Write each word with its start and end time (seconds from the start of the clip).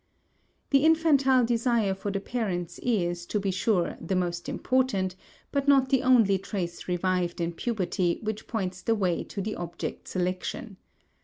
The 0.71 0.83
infantile 0.83 1.45
desire 1.45 1.93
for 1.93 2.09
the 2.09 2.19
parents 2.19 2.79
is, 2.79 3.27
to 3.27 3.39
be 3.39 3.51
sure, 3.51 3.97
the 4.01 4.15
most 4.15 4.49
important, 4.49 5.15
but 5.51 5.67
not 5.67 5.89
the 5.89 6.01
only 6.01 6.39
trace 6.39 6.87
revived 6.87 7.39
in 7.39 7.53
puberty 7.53 8.17
which 8.23 8.47
points 8.47 8.81
the 8.81 8.95
way 8.95 9.23
to 9.25 9.43
the 9.43 9.55
object 9.55 10.07
selection. 10.07 10.77